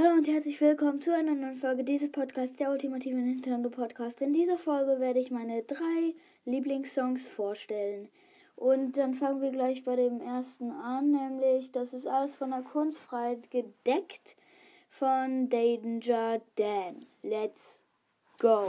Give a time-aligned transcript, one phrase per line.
[0.00, 4.22] Hallo und herzlich willkommen zu einer neuen Folge dieses Podcasts, der ultimative Nintendo Podcast.
[4.22, 8.08] In dieser Folge werde ich meine drei Lieblingssongs vorstellen.
[8.54, 12.62] Und dann fangen wir gleich bei dem ersten an, nämlich das ist alles von der
[12.62, 14.36] Kunstfreiheit gedeckt
[14.88, 17.04] von Danger Dan.
[17.24, 17.84] Let's
[18.40, 18.68] go!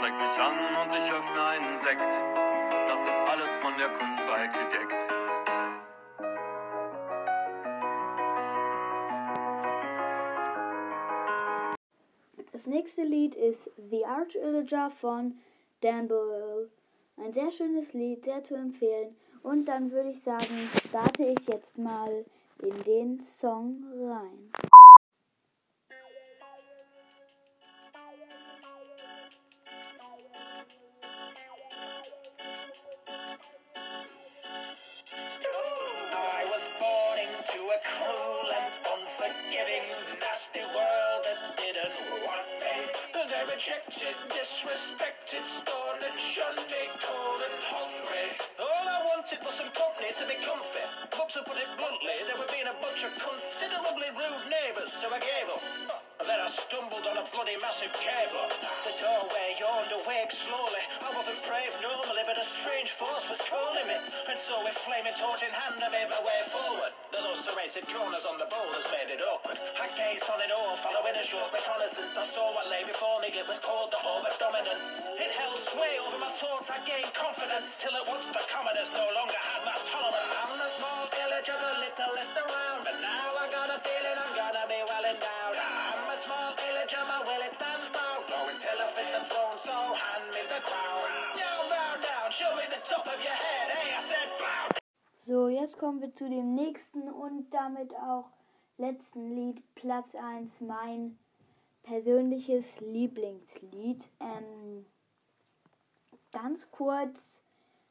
[0.00, 2.00] Zeig mich an und ich öffne einen Sekt.
[2.86, 5.08] Das ist alles von der Kunstfreiheit gedeckt.
[12.52, 15.36] Das nächste Lied ist The Arch Illager von
[15.80, 16.70] Dan Boyle.
[17.16, 19.16] Ein sehr schönes Lied, sehr zu empfehlen.
[19.42, 22.24] Und dann würde ich sagen, starte ich jetzt mal
[22.62, 24.52] in den Song rein.
[43.58, 46.62] Rejected, disrespected, scorned and shunned
[47.02, 48.30] cold and hungry.
[48.54, 50.86] All I wanted was some company to be comfy.
[51.10, 55.10] But to put it bluntly, they were being a bunch of considerably rude neighbours, so
[55.10, 55.58] I gave up.
[56.22, 58.46] And then I stumbled on a bloody massive cable.
[58.86, 60.77] The doorway yawned awake slowly.
[61.28, 64.00] Normally, but a strange force was calling me.
[64.32, 66.88] And so with flaming torch in hand, I made my way forward.
[67.12, 69.60] The those serrated corners on the boulders made it awkward.
[69.76, 72.16] I gazed on it all, following a short reconnaissance.
[72.16, 74.98] I saw what lay before me, it was called the Home of Dominance.
[75.20, 79.06] It held sway over my thoughts, I gained confidence, till at once the commoners no
[79.14, 79.37] longer
[95.60, 98.30] jetzt kommen wir zu dem nächsten und damit auch
[98.76, 101.18] letzten Lied, Platz 1, mein
[101.82, 104.08] persönliches Lieblingslied.
[104.20, 104.86] Ähm,
[106.32, 107.42] ganz kurz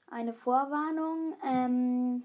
[0.10, 1.36] eine Vorwarnung.
[1.44, 2.24] Ähm,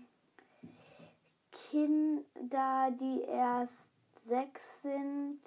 [1.51, 3.73] Kinder, die erst
[4.25, 5.41] sechs sind,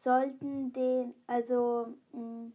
[0.00, 2.50] sollten den, also mh,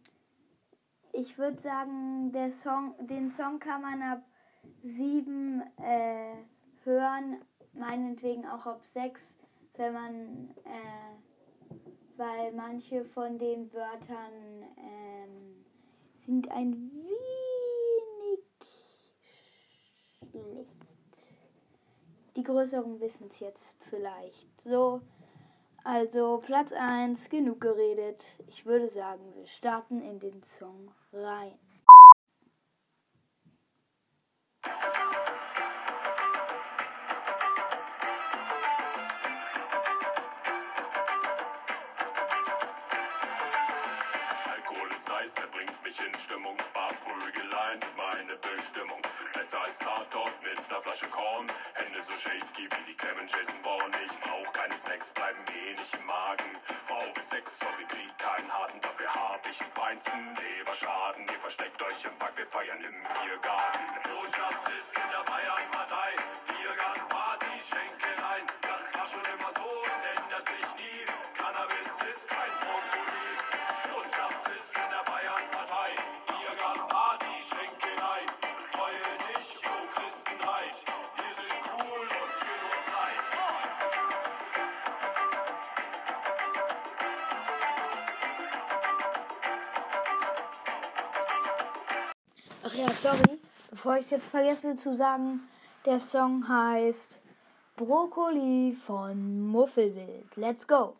[1.12, 4.22] ich würde sagen, der Song, den Song kann man ab
[4.82, 6.34] sieben äh,
[6.84, 7.40] hören,
[7.72, 9.34] meinetwegen auch ab sechs,
[9.76, 11.76] wenn man, äh,
[12.16, 15.64] weil manche von den Wörtern ähm,
[16.18, 18.44] sind ein wenig
[20.30, 20.68] schlecht.
[22.36, 24.60] Die Größeren wissen es jetzt vielleicht.
[24.60, 25.02] So,
[25.84, 28.24] also Platz 1, genug geredet.
[28.46, 31.58] Ich würde sagen, wir starten in den Song rein.
[45.92, 46.56] Mich in Stimmung.
[46.72, 49.00] Barprügeleien sind meine Bestimmung.
[49.34, 51.46] Besser als Tatort mit einer Flasche Korn.
[51.74, 53.92] Hände so shaky wie die Clemens Jason Bourne.
[54.00, 56.50] Ich brauch keine Snacks, bleiben wenig im Magen.
[56.88, 58.80] Frau bis Sex, sorry, Krieg, keinen harten.
[58.80, 61.26] Dafür hab ich den feinsten Leberschaden.
[61.28, 61.81] Ihr versteckt
[92.64, 95.40] Ach ja, sorry, bevor ich es jetzt vergesse zu sagen,
[95.84, 97.18] der Song heißt
[97.74, 100.36] Brokkoli von Muffelwild.
[100.36, 100.94] Let's go!